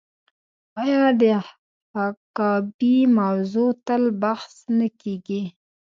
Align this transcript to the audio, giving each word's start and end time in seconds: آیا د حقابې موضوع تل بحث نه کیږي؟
آیا 0.81 1.03
د 1.21 1.23
حقابې 1.93 2.97
موضوع 3.19 3.69
تل 3.85 4.03
بحث 4.21 4.53
نه 4.77 4.87
کیږي؟ 5.01 5.43